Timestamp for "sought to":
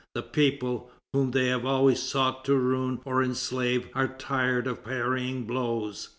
2.01-2.55